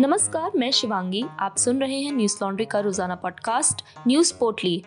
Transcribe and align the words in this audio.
नमस्कार, 0.00 0.50
मैं 0.56 0.70
शिवांगी। 0.70 1.24
आप 1.40 1.56
सुन 1.56 1.80
रहे 1.80 2.00
हैं 2.00 2.12
न्यूज़ 2.12 2.36
लॉन्ड्री 2.42 2.64
का 2.64 2.80
रोज़ाना 2.80 3.14
पॉडकास्ट, 3.14 3.82
न्यूज़ 4.08 4.32
पोर्टली। 4.40 4.82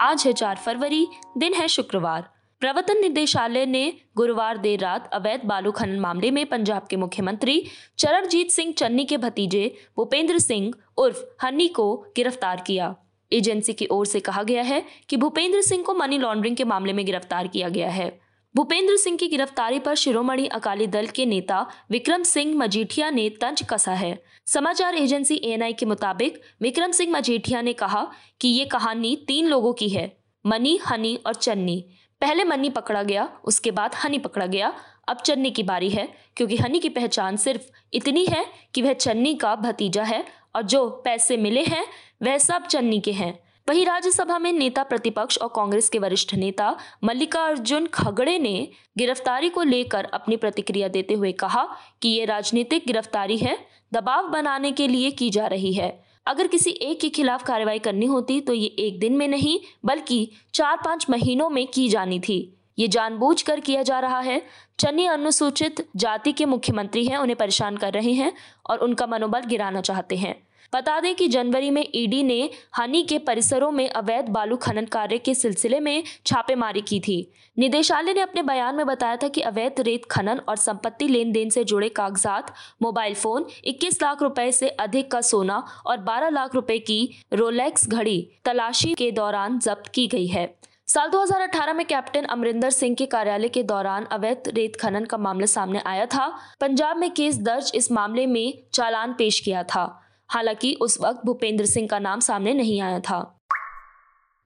आज 0.00 0.22
है 0.26 0.32
चार 0.32 0.56
फरवरी, 0.56 1.06
दिन 1.38 1.54
है 1.54 1.68
शुक्रवार। 1.68 2.28
प्रवर्तन 2.60 3.00
निदेशालय 3.00 3.66
ने 3.66 3.92
गुरुवार 4.16 4.58
देर 4.58 4.80
रात 4.80 5.10
अवैध 5.12 5.44
बालू 5.44 5.72
खनन 5.72 6.00
मामले 6.00 6.30
में 6.30 6.44
पंजाब 6.46 6.86
के 6.86 6.96
मुख्यमंत्री 6.96 7.62
चरणजीत 7.98 8.50
सिंह 8.50 8.72
चन्नी 8.72 9.04
के 9.04 9.16
भतीजे 9.16 9.74
भूपेंद्र 9.96 10.38
सिंह 10.38 10.72
उर्फ़ 10.98 11.24
हन्नी 11.42 11.68
को 11.68 11.96
गिरफ़्तार 12.16 12.64
किया। 12.66 12.94
एजेंसी 13.32 13.72
की 13.72 13.86
ओर 13.86 14.06
से 14.06 14.20
कहा 14.20 14.42
गया 14.42 14.62
है 14.62 14.84
कि 15.08 15.16
भूपेंद्र 15.16 15.60
सिंह 15.60 15.82
को 15.82 15.94
मनी 15.94 16.18
लॉन्ड्रिंग 16.18 16.56
के 16.56 16.64
मामले 16.64 16.92
में 16.92 17.06
गिरफ़्तार 17.06 17.46
किया 17.46 17.68
गया 17.68 17.90
है। 17.90 18.25
भूपेंद्र 18.56 18.96
सिंह 18.96 19.16
की 19.16 19.26
गिरफ्तारी 19.28 19.78
पर 19.78 19.94
शिरोमणि 19.94 20.46
अकाली 20.46 20.86
दल 20.86 21.06
के 21.06 21.26
नेता 21.26 21.58
विक्रम 21.90 22.22
सिंह 22.22 22.54
मजीठिया 22.56 23.10
ने 23.10 23.28
तंज 23.30 23.62
कसा 23.62 23.92
है। 23.92 24.22
समाचार 24.46 24.94
एजेंसी 24.94 25.36
एएनआई 25.44 25.72
के 25.72 25.86
मुताबिक, 25.86 26.40
विक्रम 26.62 26.90
सिंह 26.90 27.12
मजीठिया 27.12 27.60
ने 27.62 27.72
कहा 27.72 28.06
कि 28.40 28.48
ये 28.48 28.64
कहानी 28.64 29.14
तीन 29.28 29.46
लोगों 29.46 29.72
की 29.72 29.88
है, 29.88 30.16
मनी, 30.44 30.76
हनी 30.86 31.14
और 31.26 31.34
चन्नी। 31.34 31.84
पहले 32.20 32.44
मनी 32.44 32.70
पकड़ा 32.70 33.02
गया, 33.02 33.28
उसके 33.44 33.70
बाद 33.70 33.94
हनी 33.94 34.18
पकड़ा 34.18 34.46
गया। 34.46 34.72
अब 35.08 35.16
चन्नी 35.16 35.50
की 35.50 35.62
बारी 35.62 35.90
है, 35.90 36.08
क्योंकि 36.36 36.56
हनी 36.56 36.78
की 36.78 36.88
पहचान 36.88 37.36
सिर्फ़ 37.36 37.62
इतनी 37.92 38.26
है 38.26 38.44
कि 38.74 38.82
वह 38.82 38.92
चन्नी 38.92 39.34
का 39.34 39.54
भतीजा 39.56 40.02
है 40.02 40.24
और 40.56 40.62
जो 40.62 40.88
पैसे 41.04 41.36
मिले 41.36 41.64
हैं, 41.64 41.86
वह 42.22 42.38
सब 42.38 42.66
चन्नी 42.66 43.00
के 43.00 43.12
हैं। 43.12 43.45
वहीं 43.68 43.84
राज्यसभा 43.86 44.38
में 44.38 44.52
नेता 44.52 44.82
प्रतिपक्ष 44.82 45.38
और 45.38 45.48
कांग्रेस 45.56 45.88
के 45.88 45.98
वरिष्ठ 45.98 46.34
नेता 46.34 46.76
मल्लिकार्जुन 47.04 47.86
खगड़े 47.86 48.38
ने 48.38 48.68
गिरफ्तारी 48.98 49.48
को 49.48 49.62
लेकर 49.62 50.04
अपनी 50.04 50.36
प्रतिक्रिया 50.36 50.88
देते 50.88 51.14
हुए 51.14 51.32
कहा 51.32 51.66
कि 52.02 52.08
ये 52.08 52.24
राजनीतिक 52.24 52.86
गिरफ्तारी 52.86 53.36
है, 53.36 53.58
दबाव 53.92 54.28
बनाने 54.28 54.72
के 54.72 54.88
लिए 54.88 55.10
की 55.10 55.30
जा 55.30 55.46
रही 55.46 55.72
है। 55.72 55.90
अगर 56.26 56.46
किसी 56.46 56.70
एक 56.70 57.00
के 57.00 57.08
खिलाफ 57.08 57.44
कार्रवाई 57.44 57.78
करनी 57.78 58.06
होती 58.06 58.40
तो 58.40 58.52
ये 58.52 58.66
एक 58.78 58.98
दिन 59.00 59.16
में 59.16 59.28
नहीं, 59.28 59.58
बल्कि 59.84 60.30
चार 60.54 60.76
पाँच 60.76 61.06
महीनों 61.10 61.50
में 61.50 61.66
की 61.66 61.88
जानी 61.88 62.20
थी। 62.20 62.52
ये 62.78 62.88
जानबूझकर 62.88 63.60
किया 63.60 63.82
जा 63.82 64.00
रहा 64.00 64.18
है। 64.20 64.42
चन्नी 64.78 65.06
अनुसूचित 65.06 65.86
जाति 65.96 66.32
के 66.32 66.44
मुख्यमंत्री 66.44 67.06
हैं, 67.06 67.16
उन्हें 67.16 67.36
परेशान 67.36 67.76
कर 67.76 67.92
रहे 67.92 68.12
हैं 68.12 68.32
और 68.70 68.78
उनका 68.78 69.06
मनोबल 69.06 69.40
गिराना 69.40 69.80
चाहते 69.80 70.16
हैं। 70.16 70.45
बता 70.74 71.00
दें 71.00 71.14
कि 71.14 71.28
जनवरी 71.28 71.70
में 71.70 71.88
ईडी 71.94 72.22
ने 72.22 72.50
हनी 72.76 73.02
के 73.02 73.18
परिसरों 73.18 73.70
में 73.70 73.88
अवैध 73.88 74.28
बालू 74.28 74.56
खनन 74.56 74.84
कार्य 74.84 75.18
के 75.18 75.34
सिलसिले 75.34 75.80
में 75.80 76.02
छापेमारी 76.26 76.80
की 76.80 77.00
थी। 77.00 77.32
निदेशालय 77.58 78.14
ने 78.14 78.20
अपने 78.20 78.42
बयान 78.42 78.74
में 78.74 78.86
बताया 78.86 79.16
था 79.16 79.28
कि 79.28 79.40
अवैध 79.40 79.80
रेत 79.80 80.04
खनन 80.10 80.40
और 80.48 80.56
संपत्ति 80.56 81.08
लेन 81.08 81.32
देन 81.32 81.50
से 81.50 81.64
जुड़े 81.64 81.88
कागजात, 81.88 82.54
मोबाइल 82.82 83.14
फ़ोन 83.14 83.46
21 83.64 84.02
लाख 84.02 84.22
रुपए 84.22 84.52
से 84.52 84.68
अधिक 84.68 85.10
का 85.10 85.20
सोना 85.20 85.66
और 85.86 85.98
12 85.98 86.28
लाख 86.28 86.54
रुपए 86.54 86.78
की 86.78 87.10
रोलेक्स 87.32 87.88
घड़ी 87.88 88.28
तलाशी 88.44 88.94
के 88.94 89.10
दौरान 89.10 89.58
जब्त 89.58 89.86
की 89.86 90.06
गई 90.06 90.26
है। 90.26 90.54
साल 90.86 91.08
2018 91.08 91.72
में 91.72 91.86
कैप्टन 91.86 92.24
अमरिंदर 92.24 92.70
सिंह 92.70 92.94
के 92.94 93.06
कार्यालय 93.06 93.48
के 93.48 93.62
दौरान 93.62 94.04
अवैध 94.04 94.42
रेत 94.48 94.76
खनन 94.76 95.04
का 95.04 95.18
मामला 95.18 95.46
सामने 95.46 95.80
आया 95.86 96.06
था। 96.06 96.26
पंजाब 96.60 96.96
में 96.96 97.10
केस 97.10 97.38
दर्ज 97.38 97.72
इस 97.74 97.92
मामले 97.92 98.26
में 98.26 98.52
चालान 98.72 99.12
पेश 99.12 99.40
किया 99.40 99.62
था। 99.62 100.02
हालाँकि 100.28 100.74
उस 100.80 101.00
वक्त 101.00 101.20
भूपेंद्र 101.26 101.66
सिंह 101.66 101.88
का 101.88 101.98
नाम 101.98 102.20
सामने 102.20 102.54
नहीं 102.54 102.80
आया 102.80 103.00
था। 103.00 103.32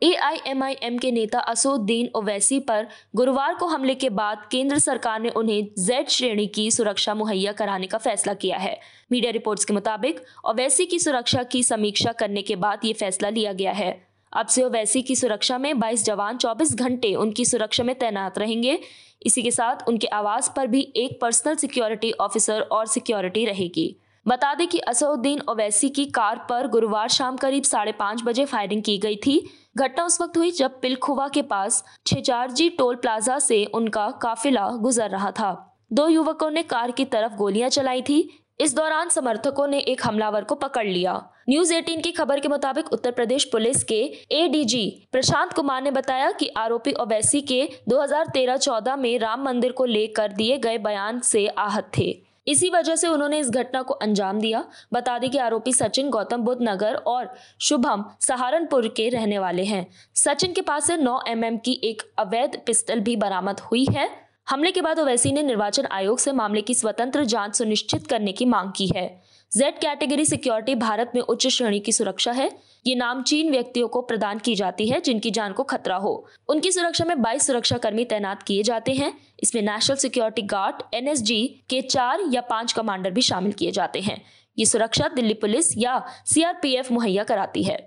एआईएमआईएम 0.03 0.99
के 0.99 1.11
नेता 1.11 1.41
असुद्दीन 1.41 2.09
ओवैसी 2.15 2.61
पर 2.61 2.89
गुरुवार 3.17 3.55
को 3.55 3.67
हमले 3.67 3.95
के 3.95 4.11
बाद 4.11 4.49
केंद्र 4.51 4.79
सरकार 4.79 5.21
ने 5.21 5.29
उन्हें 5.29 5.69
जेड 5.79 6.09
श्रेणी 6.09 6.47
की 6.47 6.71
सुरक्षा 6.71 7.15
मुहैया 7.15 7.53
कराने 7.53 7.87
का 7.87 7.99
फैसला 7.99 8.35
किया 8.35 8.59
है। 8.59 8.81
मीडिया 9.13 9.33
रिपोर्ट्स 9.33 9.65
के 9.65 9.75
मुताबिक, 9.75 10.21
ओवैसी 10.45 10.87
की 10.87 10.99
सुरक्षा 10.99 11.43
की 11.43 11.63
समीक्षा 11.63 12.13
करने 12.13 12.43
के 12.43 12.57
बाद 12.57 12.81
ये 12.85 12.93
फैसला 12.93 13.29
लिया 13.29 13.53
गया 13.53 13.73
है। 13.73 14.09
अब 14.33 14.47
से 14.47 14.63
ओवैसी 14.63 15.03
की 15.03 15.17
सुरक्षा 15.17 15.59
में 15.59 15.79
22 15.79 16.05
जवान 16.05 16.37
24 16.37 16.75
घंटे 16.75 17.15
उनकी 17.15 17.45
सुरक्षा 17.45 17.85
में 17.85 17.99
तैनात 17.99 18.39
रहेंगे। 18.39 18.79
इसी 19.23 19.43
के 19.43 19.51
साथ 19.51 19.77
उनके 19.89 20.07
आवास 20.07 20.53
पर 20.57 20.67
भी 20.67 20.93
एक 20.97 21.21
पर्सनल 21.21 21.55
सिक्योरिटी 21.55 22.13
ऑफिसर 22.13 22.61
और 22.61 22.87
सिक्योरिटी 22.87 23.45
रहेगी। 23.45 23.97
बता 24.31 24.53
दें 24.55 24.67
कि 24.69 24.79
असउद्दीन 24.79 25.41
ओवैसी 25.49 25.89
की 25.89 26.05
कार 26.07 26.37
पर 26.49 26.67
गुरुवार 26.69 27.09
शाम 27.09 27.37
करीब 27.37 27.63
साढ़े 27.63 27.93
पाँच 27.93 28.23
बजे 28.25 28.45
फायरिंग 28.45 28.83
की 28.83 28.97
गई 28.99 29.17
थी। 29.17 29.35
घटना 29.77 30.05
उस 30.05 30.21
वक्त 30.21 30.37
हुई 30.37 30.51
जब 30.51 30.81
पिलखुवा 30.81 31.27
के 31.29 31.43
पास 31.43 31.83
छेचारजी 32.07 32.69
टोल 32.69 32.97
प्लाजा 32.97 33.39
से 33.39 33.65
उनका 33.65 34.11
काफिला 34.23 34.69
गुजर 34.83 35.11
रहा 35.11 35.31
था। 35.31 35.51
दो 35.93 36.07
युवकों 36.09 36.51
ने 36.51 36.63
कार 36.63 36.91
की 36.91 37.05
तरफ़ 37.05 37.35
गोलियाँ 37.35 37.69
चलाई 37.69 38.03
थी। 38.03 38.21
इस 38.61 38.77
दौरान 38.77 39.09
समर्थकों 39.09 39.67
ने 39.67 39.79
एक 39.79 40.07
हमलावर 40.07 40.45
को 40.45 40.55
पकड़ 40.55 40.87
लिया। 40.87 41.15
न्यूज़ 41.49 41.75
18 41.75 42.03
की 42.03 42.13
खबर 42.13 42.41
के 42.41 42.49
मुताबिक 42.49 42.93
उत्तर 42.93 43.11
प्रदेश 43.11 43.45
पुलिस 43.45 43.85
के 43.85 44.01
एडीजी 44.33 44.89
प्रशांत 45.13 45.53
कुमार 45.53 45.83
ने 45.83 45.91
बताया 45.91 46.31
कि 46.31 46.49
आरोपी 46.57 46.93
ओवैसी 46.93 47.41
के 47.43 47.63
2013-14 47.89 48.97
में 48.97 49.19
राम 49.19 49.45
मंदिर 49.45 49.73
को 49.73 49.85
लेकर 49.85 50.33
दिए 50.33 50.59
गए 50.59 50.79
बयान 50.79 51.21
से 51.21 51.47
आहत 51.49 51.91
थे। 51.99 52.11
इसी 52.47 52.71
वजह 52.71 52.97
से 52.97 53.09
उन्होंने 53.09 53.39
इस 53.39 53.51
घटना 53.51 53.83
को 53.83 53.95
अंजाम 53.95 54.41
दिया। 54.41 54.65
बता 54.93 55.19
दें 55.19 55.31
कि 55.31 55.39
आरोपी 55.39 55.73
सचिन 55.73 56.11
गौतम 56.11 56.37
बुद्ध 56.37 56.63
नगर 56.63 56.95
और 56.95 57.35
शुभम 57.61 58.05
सहारनपुर 58.21 58.89
के 58.89 59.09
रहने 59.09 59.39
वाले 59.39 59.65
हैं। 59.65 59.87
सचिन 60.15 60.53
के 60.53 60.61
पास 60.61 60.87
से 60.87 60.97
9 60.97 61.21
एम 61.29 61.41
mm 61.41 61.59
की 61.65 61.81
एक 61.85 62.03
अवैध 62.19 62.63
पिस्टल 62.67 63.01
भी 63.01 63.17
बरामद 63.17 63.61
हुई 63.61 63.87
है। 63.91 64.11
हमले 64.49 64.71
के 64.71 64.81
बाद 64.81 64.99
ओवैसी 64.99 65.33
ने 65.33 65.43
निर्वाचन 65.43 65.87
आयोग 65.87 66.19
से 66.19 66.33
मामले 66.33 66.61
की 66.61 66.75
स्वतंत्र 66.75 67.25
जाँच 67.25 67.57
सुनिश्चित 67.57 68.07
करने 68.07 68.33
की 68.33 68.45
मांग 68.45 68.73
की 68.77 68.87
है। 68.87 69.30
जेड 69.53 69.79
कैटेगरी 69.79 70.25
सिक्योरिटी 70.25 70.75
भारत 70.75 71.13
में 71.15 71.21
उच्च 71.23 71.47
श्रेणी 71.47 71.79
की 71.81 71.93
सुरक्षा 71.93 72.33
है। 72.33 72.51
ये 72.87 72.95
नामचीन 72.95 73.51
व्यक्तियों 73.51 73.89
को 73.89 74.03
प्रदान 74.03 74.39
की 74.39 74.55
जाती 74.55 74.89
है, 74.89 75.01
जिनकी 75.01 75.31
जान 75.31 75.53
को 75.53 75.63
खतरा 75.63 75.97
हो। 75.97 76.13
उनकी 76.49 76.71
सुरक्षा 76.73 77.05
में 77.05 77.15
22 77.17 77.47
सुरक्षा 77.47 77.79
कर्मी 77.79 78.05
तैनात 78.05 78.43
किए 78.43 78.63
जाते 78.63 78.93
हैं। 78.93 79.13
इसमें 79.43 79.63
नेशनल 79.63 79.97
सिक्योरिटी 79.97 80.43
गार्ड 80.45 80.83
एनएसजी 80.95 81.43
के 81.71 81.81
चार 81.83 82.23
या 82.31 82.41
पाँच 82.41 82.73
कमांडर 82.73 83.11
भी 83.11 83.23
शामिल 83.23 83.53
किए 83.53 83.71
जाते 83.71 84.01
हैं। 84.01 84.21
ये 84.59 84.67
सुरक्षा 84.67 85.09
दिल्ली 85.09 85.35
पुलिस 85.35 85.77
या 85.79 86.03
सीआरपीएफ 86.27 86.93
मुहैया 86.93 87.25
कराती 87.25 87.63
है। 87.63 87.79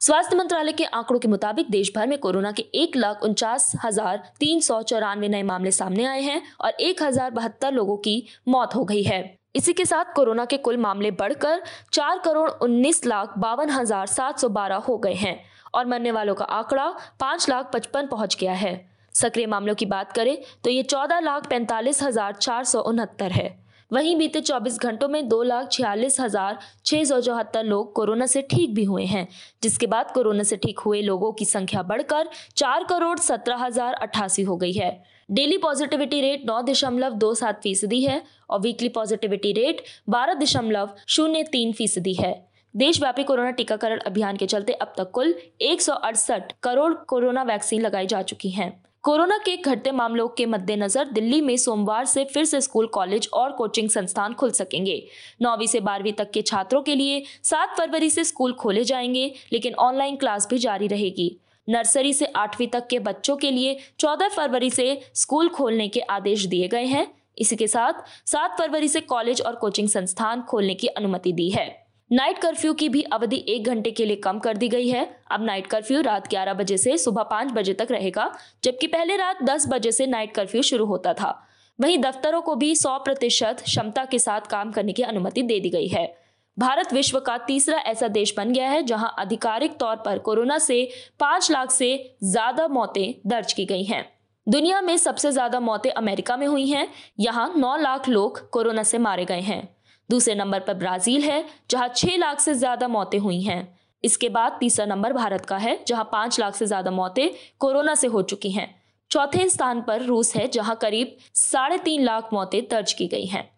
स्वास्थ्य 0.00 0.36
मंत्रालय 0.36 0.72
के 0.72 0.84
आंकड़ों 0.84 1.18
के 1.20 1.28
मुताबिक 1.28 1.70
देश 1.70 1.92
भर 1.94 2.06
में 2.06 2.18
कोरोना 2.18 2.52
के 2.52 2.62
एक 2.74 2.96
लाख 2.96 3.22
उनचास 3.22 3.72
हज़ार 3.84 4.22
तीन 4.40 4.60
सौ 4.60 4.82
चौरानवे 4.82 5.28
नए 5.28 5.42
मामले 5.44 5.70
सामने 5.70 6.04
आए 6.04 6.20
हैं 6.20 6.42
और 6.60 6.70
एक 6.70 7.02
हज़ार 7.02 7.30
बहत्तर 7.30 7.72
लोगों 7.72 7.96
की 7.96 8.22
मौत 8.48 8.74
हो 8.74 8.84
गई 8.84 9.02
है। 9.02 9.24
इसी 9.56 9.72
के 9.72 9.84
साथ 9.84 10.12
कोरोना 10.14 10.44
के 10.44 10.56
कुल 10.58 10.76
मामले 10.78 11.10
बढ़कर 11.12 11.62
चार 11.92 12.18
करोड़ 12.18 12.48
उन्नीस 12.62 13.04
लाख 13.06 13.38
बावन 13.38 13.70
हज़ार 13.70 14.06
सात 14.08 14.38
सौ 14.38 14.48
बारह 14.50 14.76
हो 14.88 14.96
गए 14.98 15.14
हैं 15.16 15.38
और 15.74 15.86
मरने 15.86 16.10
वालों 16.12 16.34
का 16.34 16.44
आंकड़ा 16.44 16.88
पाँच 17.20 17.48
लाख 17.48 17.70
पचपन 17.74 18.06
पहुँच 18.06 18.36
गया 18.40 18.52
है। 18.54 18.74
सक्रिय 19.14 19.46
मामलों 19.46 19.74
की 19.74 19.86
बात 19.86 20.12
करें 20.12 20.36
तो 20.64 20.70
ये 20.70 20.82
चौदह 20.84 21.20
लाख 21.20 21.48
पैंतालीस 21.50 22.02
हज़ार 22.02 22.34
चार 22.34 22.64
सौ 22.64 22.80
उनहत्तर 22.82 23.32
है। 23.32 23.48
वहीं 23.90 24.16
बीते 24.18 24.40
24 24.40 24.78
घंटों 24.80 25.08
में 25.08 25.28
दो 25.28 25.42
लाख 25.44 25.68
छियालीस 25.72 26.20
हज़ार 26.20 26.58
छह 26.84 27.04
सौ 27.04 27.20
चौहत्तर 27.20 27.64
लोग 27.64 27.92
कोरोना 27.94 28.26
से 28.26 28.42
ठीक 28.50 28.74
भी 28.74 28.84
हुए 28.84 29.04
हैं, 29.06 29.26
जिसके 29.62 29.86
बाद 29.86 30.10
कोरोना 30.10 30.42
से 30.42 30.56
ठीक 30.56 30.78
हुए 30.78 31.02
लोगों 31.02 31.32
की 31.32 31.44
संख्या 31.46 31.82
बढ़कर 31.84 32.28
चार 32.56 32.84
करोड़ 32.84 33.18
सत्रह 33.20 33.64
हज़ार 33.64 33.94
अट्ठासी 33.94 34.42
हो 34.42 34.56
गई 34.56 34.72
है। 34.72 34.90
डेली 35.30 35.56
पॉजिटिविटी 35.58 36.20
रेट 36.20 36.44
नौ 36.46 36.60
दशमलव 36.62 37.12
दो 37.12 37.34
सात 37.34 37.62
फ़ीसदी 37.62 38.00
है 38.04 38.22
और 38.50 38.60
वीकली 38.60 38.88
पॉजिटिविटी 38.88 39.52
रेट 39.52 39.80
बारह 40.08 40.34
दशमलव 40.34 40.90
शून्य 41.06 41.42
तीन 41.42 41.72
फ़ीसदी 41.72 42.14
है। 42.14 42.32
देशव्यापी 42.74 43.22
कोरोना 43.24 43.50
टीकाकरण 43.50 43.98
अभियान 43.98 44.36
के 44.36 44.46
चलते 44.46 44.72
अब 44.72 44.92
तक 44.98 45.10
कुल 45.10 45.34
एक 45.60 45.80
सौ 45.80 45.92
अड़सठ 45.92 46.52
करोड़ 46.62 46.92
कोरोना 46.94 47.42
वैक्सीन 47.42 47.82
लगाई 47.82 48.06
जा 48.06 48.22
चुकी 48.22 48.50
हैं। 48.50 48.84
कोरोना 49.02 49.38
के 49.38 49.56
घटते 49.56 49.90
मामलों 49.92 50.28
के 50.28 50.46
मद्देनजर 50.46 51.08
दिल्ली 51.08 51.40
में 51.40 51.56
सोमवार 51.56 52.04
से 52.04 52.24
फिर 52.24 52.44
से 52.44 52.60
स्कूल, 52.60 52.86
कॉलेज 52.86 53.28
और 53.32 53.52
कोचिंग 53.52 53.88
संस्थान 53.90 54.34
खुल 54.34 54.50
सकेंगे। 54.50 55.02
नौवीं 55.42 55.66
से 55.66 55.80
बारहवीं 55.80 56.12
तक 56.12 56.30
के 56.30 56.42
छात्रों 56.42 56.82
के 56.82 56.94
लिए 56.94 57.22
सात 57.42 57.76
फरवरी 57.78 58.10
से 58.10 58.24
स्कूल 58.24 58.52
खोले 58.52 58.84
जाएँगे, 58.84 59.32
लेकिन 59.52 59.74
ऑनलाइन 59.74 60.16
क्लास 60.16 60.48
भी 60.50 60.58
जारी 60.58 60.86
रहेगी। 60.86 61.36
नर्सरी 61.68 62.12
से 62.12 62.26
आठवीं 62.26 62.68
तक 62.68 62.86
के 62.86 62.98
बच्चों 62.98 63.36
के 63.36 63.50
लिए 63.50 63.76
चौदह 63.98 64.28
फरवरी 64.28 64.70
से 64.70 65.00
स्कूल 65.14 65.48
खोलने 65.48 65.88
के 65.88 66.00
आदेश 66.00 66.44
दिए 66.46 66.68
गए 66.68 66.84
हैं। 66.84 67.06
इसी 67.38 67.56
के 67.56 67.66
साथ 67.66 67.92
सात 68.26 68.58
फरवरी 68.58 68.88
से 68.88 69.00
कॉलेज 69.00 69.42
और 69.42 69.54
कोचिंग 69.54 69.88
संस्थान 69.88 70.42
खोलने 70.42 70.74
की 70.74 70.86
अनुमति 70.86 71.32
दी 71.32 71.50
है। 71.50 71.66
नाइट 72.10 72.38
कर्फ्यू 72.38 72.72
की 72.74 72.88
भी 72.88 73.02
अवधि 73.02 73.44
एक 73.48 73.64
घंटे 73.64 73.90
के 73.90 74.04
लिए 74.04 74.16
कम 74.16 74.38
कर 74.38 74.56
दी 74.56 74.68
गई 74.68 74.88
है। 74.88 75.04
अब 75.30 75.44
नाइट 75.44 75.66
कर्फ्यू 75.66 76.00
रात 76.00 76.28
ग्यारह 76.28 76.54
बजे 76.54 76.76
से 76.76 76.96
सुबह 76.98 77.22
पाँच 77.22 77.52
बजे 77.52 77.72
तक 77.72 77.88
रहेगा, 77.90 78.30
जबकि 78.64 78.86
पहले 78.86 79.16
रात 79.16 79.42
दस 79.42 79.66
बजे 79.68 79.92
से 79.92 80.06
नाइट 80.06 80.34
कर्फ्यू 80.34 80.62
शुरू 80.62 80.84
होता 80.84 81.14
था। 81.14 81.42
वहीं 81.78 81.98
दफ्तरों 81.98 82.42
को 82.42 82.54
भी 82.54 82.74
सौ 82.76 82.98
प्रतिशत 82.98 83.60
क्षमता 83.60 84.04
के 84.04 84.18
साथ 84.18 84.40
काम 84.40 84.70
करने 84.70 84.92
की 84.92 85.02
अनुमति 85.02 85.42
दे 85.42 85.60
दी 85.60 85.70
गई 85.70 85.88
है। 85.88 86.06
भारत 86.56 86.92
विश्व 86.92 87.18
का 87.20 87.36
तीसरा 87.38 87.78
ऐसा 87.78 88.08
देश 88.08 88.34
बन 88.36 88.52
गया 88.52 88.68
है 88.68 88.82
जहाँ 88.82 89.14
आधिकारिक 89.18 89.76
तौर 89.78 89.96
पर 89.96 90.18
कोरोना 90.18 90.58
से 90.58 90.88
पाँच 91.20 91.50
लाख 91.50 91.70
से 91.70 91.88
ज़्यादा 92.24 92.66
मौतें 92.68 93.14
दर्ज 93.26 93.52
की 93.52 93.64
गई 93.64 93.84
हैं। 93.84 94.04
दुनिया 94.46 94.80
में 94.80 94.96
सबसे 94.96 95.32
ज़्यादा 95.32 95.60
मौतें 95.60 95.90
अमेरिका 95.90 96.36
में 96.36 96.46
हुई 96.46 96.66
हैं। 96.66 96.86
यहाँ 97.20 97.52
नौ 97.56 97.76
लाख 97.76 98.08
लोग 98.08 98.48
कोरोना 98.50 98.82
से 98.82 98.98
मारे 98.98 99.24
गए 99.24 99.40
हैं। 99.40 99.68
दूसरे 100.10 100.34
नंबर 100.34 100.60
पर 100.60 100.74
ब्राज़ील 100.74 101.22
है, 101.22 101.44
जहाँ 101.70 101.88
6 101.88 102.16
लाख 102.16 102.40
से 102.40 102.54
ज़्यादा 102.54 102.88
मौतें 102.88 103.18
हुई 103.18 103.40
हैं। 103.40 103.76
इसके 104.04 104.28
बाद 104.28 104.56
तीसरा 104.60 104.86
नंबर 104.86 105.12
भारत 105.12 105.44
का 105.46 105.56
है, 105.56 105.78
जहाँ 105.88 106.08
पाँच 106.12 106.38
लाख 106.40 106.54
से 106.54 106.66
ज़्यादा 106.66 106.90
मौतें 106.90 107.28
कोरोना 107.58 107.94
से 107.94 108.06
हो 108.06 108.22
चुकी 108.22 108.50
हैं। 108.50 108.74
चौथे 109.10 109.48
स्थान 109.48 109.80
पर 109.82 110.02
रूस 110.02 110.34
है, 110.36 110.46
जहाँ 110.48 110.76
करीब 110.76 111.16
साढ़े 111.34 111.78
तीन 111.78 112.04
लाख 112.04 112.28
मौतें 112.32 112.60
दर्ज 112.70 112.92
की 112.92 113.06
गई 113.06 113.26
हैं। 113.26 113.55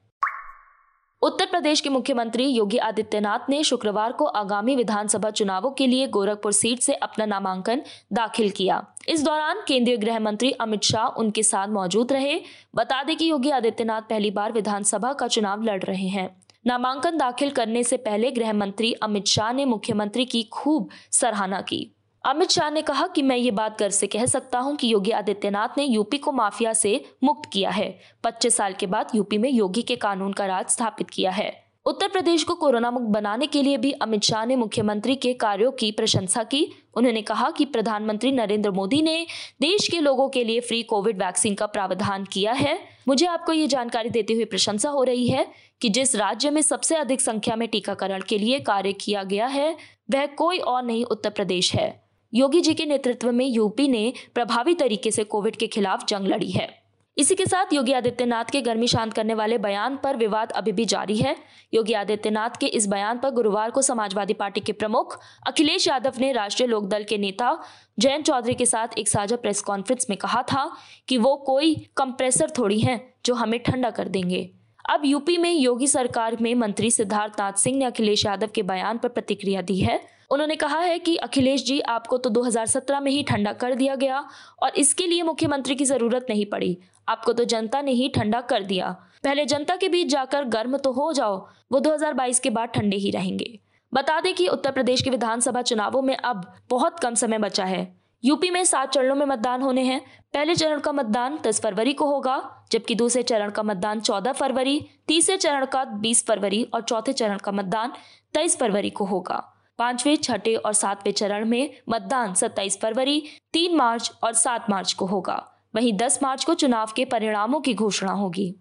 उत्तर 1.23 1.47
प्रदेश 1.47 1.81
के 1.81 1.89
मुख्यमंत्री 1.89 2.47
योगी 2.47 2.77
आदित्यनाथ 2.77 3.49
ने 3.49 3.63
शुक्रवार 3.65 4.13
को 4.13 4.25
आगामी 4.25 4.77
विधानसभा 4.77 5.31
चुनावों 5.31 5.71
के 5.71 5.87
लिए 5.87 6.07
गोरखपुर 6.07 6.53
सीट 6.53 6.81
से 6.81 6.95
अपना 6.95 7.27
नामांकन 7.27 7.83
दाखिल 8.13 8.51
किया। 8.51 8.85
इस 9.09 9.25
दौरान 9.25 9.61
केंद्रीय 9.69 9.97
गृह 9.97 10.19
मंत्री 10.19 10.53
अमित 10.53 10.83
शाह 10.83 11.07
उनके 11.07 11.43
साथ 11.43 11.69
मौजूद 11.69 12.13
रहे। 12.13 12.41
बता 12.75 13.03
दें 13.03 13.17
कि 13.17 13.31
योगी 13.31 13.51
आदित्यनाथ 13.51 14.03
पहली 14.03 14.31
बार 14.31 14.53
विधानसभा 14.53 15.13
का 15.13 15.29
चुनाव 15.29 15.63
लड़ 15.63 15.83
रहे 15.83 16.09
हैं। 16.09 16.43
नामांकन 16.67 17.17
दाखिल 17.17 17.51
करने 17.51 17.83
से 17.83 17.97
पहले 17.97 18.31
गृह 18.31 18.53
मंत्री 18.53 18.93
अमित 18.93 19.27
शाह 19.27 19.53
ने 19.53 19.65
मुख्यमंत्री 19.65 20.25
की 20.25 20.43
खूब 20.43 20.89
सराहना 21.13 21.61
की। 21.61 21.95
अमित 22.29 22.51
शाह 22.51 22.71
ने 22.71 22.81
कहा 22.83 23.07
कि 23.07 23.23
मैं 23.23 23.37
ये 23.37 23.51
बात 23.51 23.79
गर्व 23.79 23.91
से 23.91 24.07
कह 24.07 24.25
सकता 24.27 24.59
हूँ 24.59 24.75
कि 24.77 24.93
योगी 24.93 25.11
आदित्यनाथ 25.11 25.69
ने 25.79 25.85
यूपी 25.85 26.19
को 26.19 26.33
माफिया 26.33 26.73
से 26.73 27.05
मुक्त 27.25 27.49
किया 27.53 27.71
है। 27.71 27.89
25 28.25 28.57
साल 28.57 28.73
के 28.73 28.87
बाद 28.87 29.11
यूपी 29.15 29.39
में 29.39 29.51
योगी 29.51 29.83
के 29.83 29.95
कानून 29.97 30.33
का 30.33 30.47
राज 30.47 30.67
स्थापित 30.67 31.11
किया 31.11 31.31
है। 31.31 31.51
उत्तर 31.87 32.09
प्रदेश 32.09 32.43
को 32.45 32.55
कोरोना 32.55 32.91
मुक्त 32.91 33.07
बनाने 33.07 33.47
के 33.47 33.63
लिए 33.63 33.77
भी 33.77 33.93
अमित 33.93 34.23
शाह 34.23 34.45
ने 34.45 34.57
मुख्यमंत्री 34.57 35.15
के 35.17 35.33
कार्यों 35.35 35.71
की 35.71 35.91
प्रशंसा 35.93 36.43
की। 36.43 36.65
उन्होंने 36.95 37.23
कहा 37.23 37.51
कि 37.51 37.65
प्रधानमंत्री 37.65 38.33
नरेंद्र 38.33 38.71
मोदी 38.71 39.01
ने 39.03 39.27
देश 39.61 39.89
के 39.89 40.01
लोगों 40.01 40.29
के 40.29 40.43
लिए 40.45 40.61
फ्री 40.61 40.83
कोविड 40.83 41.23
वैक्सीन 41.23 41.55
का 41.55 41.67
प्रावधान 41.67 42.25
किया 42.25 42.53
है। 42.53 42.79
मुझे 43.09 43.27
आपको 43.27 43.53
ये 43.53 43.67
जानकारी 43.67 44.11
देते 44.11 44.33
हुए 44.33 44.45
प्रशंसा 44.45 44.89
हो 44.89 45.03
रही 45.03 45.29
है 45.29 45.47
कि 45.81 45.89
जिस 45.89 46.15
राज्य 46.17 46.51
में 46.51 46.61
सबसे 46.63 46.97
अधिक 46.97 47.21
संख्या 47.21 47.57
में 47.57 47.69
टीकाकरण 47.69 48.23
के 48.29 48.39
लिए 48.39 48.59
कार्य 48.61 48.93
किया 48.93 49.23
गया 49.23 49.47
है, 49.47 49.77
वह 50.11 50.27
कोई 50.27 50.59
और 50.59 50.83
नहीं 50.83 51.05
उत्तर 51.05 51.31
प्रदेश 51.31 51.75
है। 51.75 52.08
योगी 52.35 52.61
जी 52.61 52.75
के 52.75 52.87
नेतृत्व 52.87 53.33
में 53.33 53.47
यूपी 53.47 53.89
ने 53.89 54.13
प्रभावी 54.35 54.75
तरीके 54.75 55.11
से 55.11 55.25
कोविड 55.25 55.57
के 55.57 55.67
खिलाफ 55.67 56.07
जंग 56.07 56.27
लड़ी 56.27 56.51
है। 56.51 56.69
इसी 57.17 57.35
के 57.35 57.47
साथ 57.47 57.73
योगी 57.73 57.93
आदित्यनाथ 57.93 58.45
के 58.45 58.61
गर्मी 58.61 58.87
शांत 58.87 59.13
करने 59.15 59.35
वाले 59.35 59.59
बयान 59.59 59.97
पर 59.97 60.17
विवाद 60.17 60.53
अभी 60.53 60.73
भी 60.73 60.85
जारी 60.85 61.17
है। 61.17 61.37
योगी 61.75 61.93
आदित्यनाथ 61.93 62.51
के 62.61 62.67
इस 62.67 62.87
बयान 62.87 63.19
पर 63.19 63.31
गुरुवार 63.31 63.71
को 63.71 63.83
समाजवादी 63.83 64.35
पार्टी 64.35 64.61
के 64.61 64.73
प्रमुख 64.73 65.19
अखिलेश 65.47 65.89
यादव 65.89 66.13
ने 66.21 66.33
राष्ट्रीय 66.33 66.69
लोकदल 66.69 67.05
के 67.05 67.19
नेता 67.19 67.65
जयंत 67.99 68.25
चौधरी 68.25 68.55
के 68.55 68.67
साथ 68.67 68.99
एक 68.99 69.09
साझा 69.09 69.37
प्रेस 69.37 69.61
कॉन्फ्रेंस 69.61 70.07
में 70.11 70.19
कहा 70.19 70.43
था 70.43 70.71
कि 71.09 71.19
वो 71.19 71.37
कोई 71.37 71.75
कंप्रेसर 71.97 72.51
थोड़ी 72.51 72.81
हैं 72.81 73.15
जो 73.27 73.35
हमें 73.35 73.63
ठंडा 73.63 73.91
कर 73.91 74.09
देंगे। 74.09 74.51
अब 74.91 75.03
यूपी 75.05 75.37
में 75.37 75.53
योगी 75.53 75.87
सरकार 75.87 76.37
में 76.41 76.55
मंत्री 76.55 76.91
सिद्धार्थनाथ 76.91 77.53
सिंह 77.53 77.79
ने 77.79 77.85
अखिलेश 77.85 78.27
यादव 78.27 78.49
के 78.55 78.63
बयान 78.63 78.99
पर 78.99 79.09
प्रतिक्रिया 79.09 79.63
दी 79.63 79.81
है। 79.81 80.18
उन्होंने 80.31 80.57
कहा 80.57 80.79
है 80.79 80.99
कि 80.99 81.17
अखिलेश 81.17 81.65
जी, 81.65 81.81
आपको 81.81 82.19
तो 82.19 82.31
2017 82.31 83.01
में 83.01 83.11
ही 83.13 83.23
ठंडा 83.23 83.53
कर 83.53 83.75
दिया 83.75 83.95
गया 83.95 84.25
और 84.63 84.71
इसके 84.71 85.07
लिए 85.07 85.23
मुख्यमंत्री 85.23 85.75
की 85.75 85.85
ज़रूरत 85.85 86.27
नहीं 86.31 86.47
पड़ी। 86.47 86.79
आपको 87.09 87.33
तो 87.33 87.45
जनता 87.45 87.83
ने 87.83 87.93
ही 87.93 88.09
ठंडा 88.09 88.41
कर 88.41 88.63
दिया। 88.63 88.91
पहले 89.25 89.45
जनता 89.45 89.77
के 89.77 89.89
बीच 89.89 90.09
जाकर 90.09 90.45
गर्म 90.45 90.77
तो 90.77 90.93
हो 90.93 91.13
जाओ, 91.13 91.49
वो 91.73 91.81
2022 91.81 92.41
के 92.41 92.51
बाद 92.51 92.69
ठंडे 92.69 92.97
ही 92.97 93.11
रहेंगे। 93.11 93.59
बता 93.95 94.21
दें 94.21 94.35
कि 94.35 94.49
उत्तर 94.49 94.71
प्रदेश 94.71 95.03
के 95.03 95.11
विधानसभा 95.11 95.63
चुनावों 95.63 96.03
में 96.03 96.17
अब 96.17 96.55
बहुत 96.71 97.01
कम 97.01 97.15
समय 97.15 97.39
बचा 97.39 97.65
है। 97.65 97.97
यूपी 98.25 98.51
में 98.51 98.65
सात 98.65 98.93
चरणों 98.93 99.15
में 99.15 99.27
मतदान 99.27 99.63
होने 99.63 99.83
हैं। 99.83 100.01
पहले 100.35 100.55
चरण 100.55 100.81
का 100.81 100.93
मतदान 100.93 101.39
दस 101.43 101.61
फरवरी 101.61 101.93
को 101.93 102.07
होगा, 102.07 102.67
जबकि 102.73 102.95
दूसरे 102.95 103.23
चरण 103.23 103.51
का 103.51 103.63
मतदान 103.63 104.01
चौदह 104.01 104.33
फरवरी, 104.33 104.89
तीसरे 105.09 105.37
चरण 105.37 105.67
का 105.67 105.85
बीस 105.85 106.27
फरवरी 106.27 106.63
और 106.75 106.83
चौथे 106.83 107.13
चरण 107.13 107.39
का 107.39 107.53
मतदान 107.53 107.93
तेईस 108.35 108.59
फरवरी 108.59 108.91
को 108.91 109.05
होगा। 109.05 109.55
पाँचवें, 109.79 110.17
छठे 110.17 110.55
और 110.55 110.73
सातवें 110.73 111.13
चरण 111.13 111.45
में 111.45 111.71
मतदान 111.89 112.35
27 112.35 112.81
फरवरी 112.81 113.23
3 113.53 113.77
मार्च 113.77 114.13
और 114.25 114.33
7 114.33 114.71
मार्च 114.71 114.93
को 114.93 115.07
होगा। 115.07 115.55
वहीं 115.77 115.93
10 115.93 116.19
मार्च 116.23 116.45
को 116.45 116.55
चुनाव 116.55 116.93
के 116.97 117.05
परिणामों 117.05 117.61
की 117.61 117.75
घोषणा 117.75 118.13
होगी। 118.13 118.55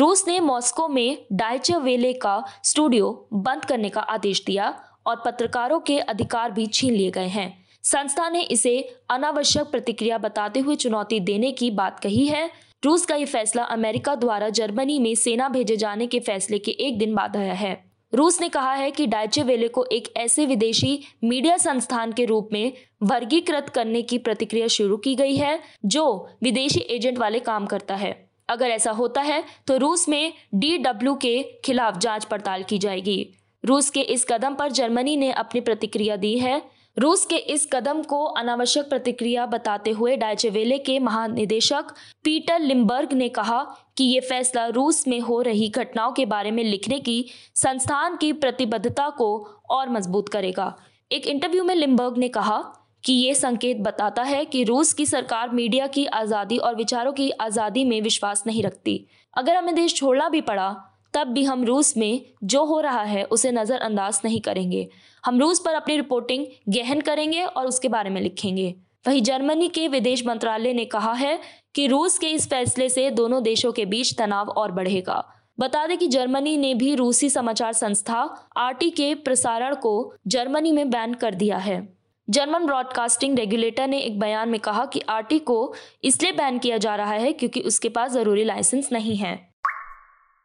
रूस 0.00 0.28
ने 0.28 0.40
मॉस्को 0.40 0.88
में 0.88 1.26
डायचे 1.32 1.76
वेले 1.76 2.12
का 2.12 2.44
स्टूडियो 2.64 3.28
बंद 3.32 3.64
करने 3.64 3.88
का 3.88 4.00
आदेश 4.00 4.44
दिया 4.44 4.84
और 5.06 5.22
पत्रकारों 5.24 5.80
के 5.80 5.98
अधिकार 5.98 6.50
भी 6.50 6.66
छीन 6.66 6.94
लिए 6.94 7.10
गए 7.10 7.26
हैं। 7.26 7.64
संस्था 7.82 8.28
ने 8.28 8.42
इसे 8.42 8.96
अनावश्यक 9.10 9.66
प्रतिक्रिया 9.66 10.18
बताते 10.18 10.60
हुए 10.60 10.76
चुनौती 10.76 11.20
देने 11.20 11.52
की 11.52 11.70
बात 11.70 12.00
कही 12.00 12.26
है। 12.26 12.50
रूस 12.84 13.06
का 13.06 13.14
ये 13.14 13.24
फैसला 13.24 13.62
अमेरिका 13.62 14.14
द्वारा 14.14 14.48
जर्मनी 14.48 14.98
में 14.98 15.14
सेना 15.14 15.48
भेजे 15.48 15.76
जाने 15.76 16.06
के 16.06 16.20
फैसले 16.20 16.58
के 16.58 16.70
एक 16.70 16.98
दिन 16.98 17.14
बाद 17.14 17.36
आया 17.36 17.54
है। 17.54 17.91
रूस 18.14 18.40
ने 18.40 18.48
कहा 18.48 18.72
है 18.72 18.90
कि 18.90 19.06
डायचे 19.06 19.42
वेले 19.42 19.68
को 19.68 19.84
एक 19.92 20.12
ऐसे 20.16 20.46
विदेशी 20.46 20.98
मीडिया 21.24 21.56
संस्थान 21.56 22.12
के 22.12 22.24
रूप 22.24 22.48
में 22.52 22.72
वर्गीकृत 23.02 23.68
करने 23.68 24.02
की 24.02 24.18
प्रतिक्रिया 24.18 24.66
शुरू 24.66 24.96
की 24.96 25.14
गई 25.14 25.36
है, 25.36 25.58
जो 25.84 26.28
विदेशी 26.42 26.80
एजेंट 26.80 27.18
वाले 27.18 27.38
काम 27.40 27.66
करता 27.66 27.94
है। 27.94 28.12
अगर 28.48 28.66
ऐसा 28.66 28.90
होता 28.90 29.20
है 29.20 29.42
तो 29.66 29.76
रूस 29.76 30.08
में 30.08 30.32
डीडब्ल्यू 30.54 31.14
के 31.14 31.42
खिलाफ 31.64 31.98
जाँच 31.98 32.24
पड़ताल 32.24 32.62
की 32.62 32.78
जाएगी। 32.78 33.34
रूस 33.64 33.90
के 33.90 34.00
इस 34.00 34.24
कदम 34.24 34.54
पर 34.54 34.72
जर्मनी 34.72 35.16
ने 35.16 35.30
अपनी 35.32 35.60
प्रतिक्रिया 35.60 36.16
दी 36.16 36.38
है। 36.38 36.60
रूस 36.96 37.24
के 37.26 37.36
इस 37.36 37.66
कदम 37.72 38.02
को 38.02 38.22
अनावश्यक 38.24 38.88
प्रतिक्रिया 38.88 39.44
बताते 39.46 39.90
हुए 39.90 40.16
डायचेवेले 40.16 40.78
के 40.78 40.98
महानिदेशक 40.98 41.92
पीटर 42.24 42.58
लिम्बर्ग 42.60 43.12
ने 43.12 43.28
कहा 43.28 43.62
कि 43.96 44.04
ये 44.04 44.20
फैसला 44.20 44.66
रूस 44.66 45.06
में 45.08 45.18
हो 45.20 45.40
रही 45.40 45.68
घटनाओं 45.68 46.12
के 46.12 46.26
बारे 46.26 46.50
में 46.50 46.62
लिखने 46.64 46.98
की 47.00 47.24
संस्थान 47.54 48.16
की 48.16 48.32
प्रतिबद्धता 48.34 49.08
को 49.08 49.32
और 49.70 49.88
मज़बूत 49.88 50.28
करेगा। 50.28 50.74
एक 51.10 51.26
इंटरव्यू 51.26 51.64
में 51.64 51.74
लिम्बर्ग 51.74 52.18
ने 52.18 52.28
कहा 52.28 52.60
कि 53.04 53.12
ये 53.12 53.34
संकेत 53.34 53.76
बताता 53.76 54.22
है 54.22 54.44
कि 54.44 54.62
रूस 54.64 54.92
की 54.92 55.06
सरकार 55.06 55.50
मीडिया 55.50 55.86
की 55.86 56.06
आज़ादी 56.06 56.58
और 56.58 56.76
विचारों 56.76 57.12
की 57.12 57.30
आज़ादी 57.30 57.84
में 57.84 58.00
विश्वास 58.02 58.42
नहीं 58.46 58.62
रखती। 58.62 59.04
अगर 59.36 59.56
हमें 59.56 59.74
देश 59.74 59.94
छोड़ना 59.96 60.28
भी 60.28 60.40
पड़ा 60.40 60.70
तब 61.14 61.28
भी 61.28 61.44
हम 61.44 61.64
रूस 61.64 61.96
में 61.96 62.20
जो 62.44 62.64
हो 62.64 62.80
रहा 62.80 63.02
है, 63.02 63.24
उसे 63.24 63.50
नज़रअंदाज 63.50 64.20
नहीं 64.24 64.40
करेंगे। 64.40 64.88
हम 65.24 65.40
रूस 65.40 65.60
पर 65.64 65.74
अपनी 65.74 65.96
रिपोर्टिंग 65.96 66.46
गहन 66.68 67.00
करेंगे 67.00 67.42
और 67.42 67.66
उसके 67.66 67.88
बारे 67.88 68.10
में 68.10 68.20
लिखेंगे। 68.20 68.74
वहीं 69.06 69.22
जर्मनी 69.22 69.68
के 69.68 69.88
विदेश 69.88 70.26
मंत्रालय 70.26 70.72
ने 70.72 70.84
कहा 70.84 71.12
है 71.12 71.38
कि 71.74 71.86
रूस 71.86 72.18
के 72.18 72.26
इस 72.26 72.48
फैसले 72.48 72.88
से 72.88 73.10
दोनों 73.10 73.42
देशों 73.42 73.72
के 73.72 73.84
बीच 73.86 74.16
तनाव 74.18 74.48
और 74.48 74.72
बढ़ेगा। 74.72 75.24
बता 75.60 75.86
दें 75.86 75.96
कि 75.98 76.06
जर्मनी 76.08 76.56
ने 76.56 76.74
भी 76.74 76.94
रूसी 76.94 77.30
समाचार 77.30 77.72
संस्था 77.72 78.18
आरटी 78.56 78.90
के 78.90 79.14
प्रसारण 79.14 79.74
को 79.74 80.14
जर्मनी 80.26 80.72
में 80.72 80.90
बैन 80.90 81.14
कर 81.14 81.34
दिया 81.34 81.56
है। 81.56 81.96
जर्मन 82.28 82.66
ब्रॉडकास्टिंग 82.66 83.38
रेगुलेटर 83.38 83.88
ने 83.88 84.00
एक 84.00 84.18
बयान 84.20 84.48
में 84.48 84.60
कहा 84.60 84.84
कि 84.84 85.00
आरटी 85.00 85.38
को 85.38 85.74
इसलिए 86.04 86.32
बैन 86.32 86.58
किया 86.58 86.78
जा 86.78 86.94
रहा 86.96 87.12
है 87.12 87.32
क्योंकि 87.32 87.60
उसके 87.60 87.88
पास 87.88 88.12
ज़रूरी 88.12 88.44
लाइसेंस 88.44 88.92
नहीं 88.92 89.16
है। 89.16 89.51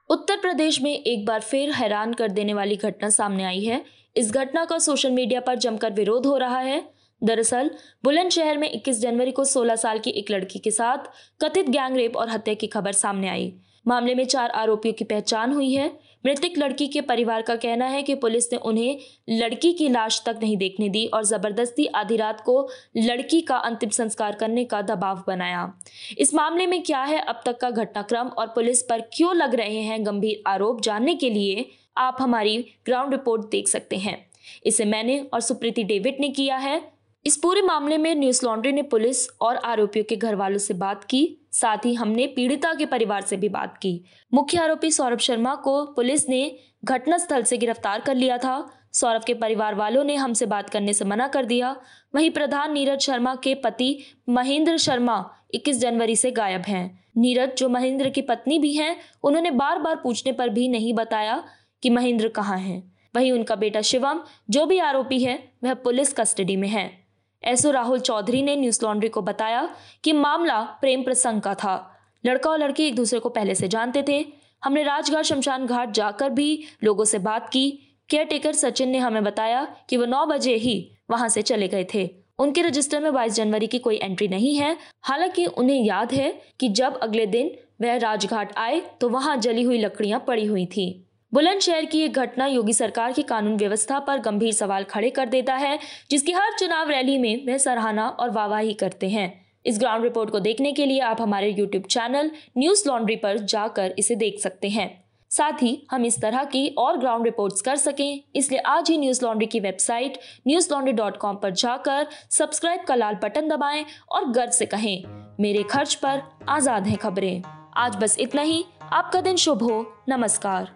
उत्तर 0.10 0.38
प्रदेश 0.38 0.82
में 0.82 1.00
एक 1.00 1.26
बार 1.26 1.42
फिर 1.42 1.72
हैरान 1.72 2.14
कर 2.14 2.32
देने 2.32 2.54
वाली 2.54 2.76
घटना 2.76 3.10
सामने 3.10 3.44
आई 3.44 3.64
है। 3.64 3.86
इस 4.18 4.32
घटना 4.32 4.66
का 4.66 4.78
सोशल 4.78 5.12
मीडिया 5.12 5.40
पर 5.40 5.56
जमकर 5.56 5.94
विरोध 5.94 6.26
हो 6.26 6.38
रहा 6.38 6.60
है। 6.60 6.90
दरअसल, 7.24 7.72
बुलंदशहर 8.04 8.58
में 8.58 8.72
21 8.72 9.02
जनवरी 9.02 9.32
को 9.32 9.46
16 9.46 9.76
साल 9.76 10.00
की 10.00 10.10
एक 10.10 10.32
लड़की 10.32 10.60
के 10.60 10.72
साथ 10.72 10.98
कथित 11.44 11.70
गैंग 11.70 11.98
रेप 11.98 12.18
और 12.18 12.30
हत्या 12.30 12.54
की 12.54 12.68
खबर 12.68 12.92
सामने 12.92 13.30
आई। 13.30 13.54
मामले 13.88 14.16
में 14.16 14.26
चार 14.26 14.50
आरोपियों 14.50 14.94
की 14.94 15.04
पहचान 15.04 15.54
हुई 15.54 15.74
है। 15.74 16.00
मृतक 16.26 16.58
लड़की 16.58 16.88
के 16.88 17.02
परिवार 17.02 17.42
का 17.42 17.56
कहना 17.56 17.86
है 17.86 18.02
कि 18.04 18.16
पुलिस 18.16 18.52
ने 18.54 18.60
उन्हें 18.60 19.00
लड़की 19.30 19.74
की 19.74 19.90
लाश 19.90 20.22
तक 20.26 20.40
नहीं 20.42 20.58
देखने 20.58 20.90
दी 20.90 21.06
और 21.06 21.24
ज़बरदस्ती 21.24 21.86
आधी 21.86 22.16
रात 22.16 22.42
को 22.42 22.70
लड़की 22.98 23.42
का 23.42 23.58
अंतिम 23.58 23.90
संस्कार 23.90 24.36
करने 24.36 24.66
का 24.66 24.82
दबाव 24.82 25.24
बनाया। 25.28 25.74
इस 26.18 26.34
मामले 26.34 26.68
में 26.68 26.82
क्या 26.84 27.04
है 27.04 27.20
अब 27.20 27.42
तक 27.46 27.58
का 27.58 27.70
घटनाक्रम 27.70 28.28
और 28.28 28.48
पुलिस 28.48 28.82
पर 28.82 29.02
क्यों 29.14 29.36
लग 29.36 29.56
रहे 29.56 29.82
हैं 29.82 30.06
गंभीर 30.06 30.44
आरोप 30.48 30.82
जानने 30.82 31.16
के 31.16 31.30
लिए 31.30 31.70
आप 31.98 32.18
हमारी 32.20 32.58
ग्राउंड 32.86 33.12
रिपोर्ट 33.12 33.50
देख 33.52 33.68
सकते 33.68 33.98
हैं। 33.98 34.18
इसे 34.66 34.86
मैंने 34.86 35.20
और 35.34 35.42
सुप्रीति 35.42 35.84
डेविड 35.84 36.18
ने 36.20 36.30
किया 36.30 36.58
है। 36.58 36.82
इस 37.26 37.38
पूरे 37.38 37.62
मामले 37.62 37.98
में 37.98 38.16
न्यूज़ 38.16 38.46
लॉन्ड्री 38.46 38.72
ने 38.72 38.82
पुलिस 38.82 39.28
और 39.42 39.56
आरोपियों 39.56 40.06
के 40.06 40.16
घर 40.16 40.36
वालों 40.36 40.58
से 40.58 40.74
बात 40.74 41.04
की। 41.04 41.38
साथ 41.62 41.78
ही 41.86 41.94
हमने 41.94 42.28
पीड़िता 42.28 42.74
के 42.74 42.86
परिवार 42.86 43.22
से 43.22 43.38
भी 43.38 43.50
बात 43.50 43.78
की। 43.78 44.04
मुख्य 44.34 44.58
आरोपी 44.58 44.92
सौरभ 44.92 45.20
शर्मा 45.20 45.56
को 45.56 45.86
पुलिस 45.86 46.30
ने 46.30 46.56
घटनास्थल 46.86 47.44
से 47.44 47.58
गिरफ़्तार 47.58 48.02
कर 48.02 48.16
लिया 48.16 48.38
था। 48.38 48.74
सौरभ 48.94 49.24
के 49.24 49.34
परिवार 49.34 49.76
वालों 49.76 50.04
ने 50.04 50.16
हमसे 50.16 50.46
बात 50.46 50.70
करने 50.70 50.94
से 50.94 51.06
मना 51.06 51.28
कर 51.28 51.46
दिया। 51.46 51.76
वहीं 52.16 52.32
प्रधान 52.32 52.74
नीरज 52.74 53.00
शर्मा 53.00 53.36
के 53.36 53.56
पति 53.56 54.04
महेंद्र 54.30 54.78
शर्मा 54.78 55.32
21 55.54 55.80
जनवरी 55.80 56.16
से 56.16 56.32
गायब 56.32 56.62
हैं। 56.62 57.04
नीरज, 57.18 57.52
जो 57.58 57.70
महेंद्र 57.70 58.10
की 58.10 58.22
पत्नी 58.22 58.60
भी 58.60 58.74
हैं, 58.74 58.98
उन्होंने 59.24 59.52
बार 59.52 59.80
बार 59.80 59.96
पूछने 59.96 60.32
पर 60.32 60.50
भी 60.50 60.68
नहीं 60.68 60.94
बताया 60.94 61.44
कि 61.84 61.90
महेंद्र 61.90 62.28
कहाँ 62.28 62.58
हैं। 62.58 62.96
वहीं 63.16 63.32
उनका 63.32 63.56
बेटा 63.56 63.82
शिवम, 63.82 64.22
जो 64.50 64.66
भी 64.66 64.80
आरोपी 64.80 65.24
है, 65.24 65.52
वह 65.64 65.74
पुलिस 65.74 66.14
कस्टडी 66.14 66.56
में 66.56 66.68
है। 66.68 67.07
एसओ 67.44 67.72
राहुल 67.72 68.00
चौधरी 68.00 68.42
ने 68.42 68.56
न्यूज़ 68.56 68.80
लॉन्ड्री 68.84 69.10
को 69.10 69.22
बताया 69.22 69.76
कि 70.04 70.14
मामला 70.14 70.62
प्रेम 70.62 71.04
प्रसंग 71.04 71.42
का 71.42 71.56
था। 71.56 71.94
लड़का 72.26 72.50
और 72.50 72.60
लड़की 72.60 72.84
एक 72.84 72.96
दूसरे 72.96 73.20
को 73.20 73.30
पहले 73.30 73.56
से 73.56 73.68
जानते 73.68 74.04
थे। 74.08 74.26
हमने 74.64 74.84
राजघाट 74.84 75.24
शमशान 75.24 75.66
घाट 75.66 75.92
जाकर 75.92 76.30
भी 76.30 76.64
लोगों 76.84 77.06
से 77.06 77.20
बात 77.20 77.50
की। 77.50 77.70
केयर 78.10 78.26
टेकर 78.26 78.54
सचिन 78.54 78.90
ने 78.90 78.98
हमें 78.98 79.24
बताया 79.24 79.76
कि 79.90 79.98
वो 79.98 80.06
नौ 80.06 80.26
बजे 80.26 80.56
ही 80.56 80.92
वहाँ 81.10 81.30
से 81.30 81.42
चले 81.42 81.68
गए 81.68 81.88
थे। 81.94 82.10
उनके 82.40 82.62
रजिस्टर 82.62 83.00
में 83.00 83.14
22 83.14 83.34
जनवरी 83.34 83.68
की 83.68 83.80
कोई 83.80 83.96
एंट्री 83.96 84.28
नहीं 84.28 84.56
है। 84.56 84.78
हालाँकि 85.02 85.46
उन्हें 85.46 85.84
याद 85.84 86.14
है 86.14 86.42
कि 86.60 86.70
जब 86.70 86.98
अगले 86.98 87.26
दिन 87.26 87.52
वह 87.82 87.98
राजघाट 87.98 88.58
आए 88.58 88.82
तो 89.02 89.10
वहाँ 89.10 89.38
जली 89.38 89.64
हुई 89.64 89.78
लकड़ियाँ 89.78 90.24
पड़ी 90.28 90.46
हुई 90.46 90.66
थी। 90.66 91.07
बुलंदशहर 91.38 91.86
की 91.86 92.00
एक 92.02 92.14
घटना 92.14 92.46
योगी 92.48 92.74
सरकार 92.74 93.12
की 93.14 93.24
कानून 93.24 93.58
व्यवस्था 93.58 93.98
पर 94.00 94.20
गंभीर 94.20 94.54
सवाल 94.54 94.84
खड़े 94.84 95.10
कर 95.10 95.26
देता 95.30 95.56
है, 95.56 95.78
जिसकी 96.12 96.32
हर 96.32 96.58
चुनाव 96.60 96.90
रैली 96.90 97.18
में 97.18 97.46
वह 97.48 97.58
सराहना 97.58 98.08
और 98.10 98.30
वाहवाही 98.30 98.74
करते 98.74 99.10
हैं। 99.10 99.28
इस 99.66 99.78
ग्राउंड 99.80 100.04
रिपोर्ट 100.04 100.30
को 100.30 100.40
देखने 100.40 100.72
के 100.72 100.86
लिए 100.86 101.00
आप 101.02 101.22
हमारे 101.22 101.50
यूट्यूब 101.50 101.84
चैनल 101.86 102.32
न्यूज़ 102.58 102.84
लॉन्ड्री 102.88 103.16
पर 103.16 103.38
जाकर 103.38 103.94
इसे 104.00 104.16
देख 104.16 104.40
सकते 104.40 104.70
हैं। 104.70 104.90
साथ 105.32 105.62
ही 105.62 105.72
हम 105.92 106.06
इस 106.06 106.20
तरह 106.22 106.44
की 106.46 106.68
और 106.78 106.98
ग्राउंड 106.98 107.26
रिपोर्ट्स 107.26 107.62
कर 107.62 107.76
सकें, 107.76 108.22
इसलिए 108.36 108.60
आज 108.62 108.90
ही 108.90 108.98
न्यूज़ 108.98 109.24
लॉन्ड्री 109.26 109.48
की 109.48 109.60
website 109.60 110.18
news 110.48 110.72
laundry 110.72 110.94
dot 110.94 111.18
com 111.18 111.36
पर 111.36 111.52
जाकर 111.54 112.08
सब्सक्राइब 112.32 112.84
का 112.88 112.96
लाल 112.96 113.20
बटन 113.24 113.50
दबाएँ 113.50 113.86
और 114.12 114.30
गर्व 114.32 114.52
से 114.52 114.66
कहें, 114.66 115.04
मेरे 115.40 115.64
खर्च 115.66 115.96
पर 115.96 116.24
आज़ाद 116.50 116.88
हैं 116.88 116.98
खबरें। 116.98 117.42
आज 117.78 117.96
बस 117.96 118.18
इतना 118.20 118.42
ही, 118.44 118.64
आपका 118.84 119.22
दिन 119.22 119.36
शुभ 119.38 119.64
हो, 119.64 119.80
नमस्कार। 120.10 120.76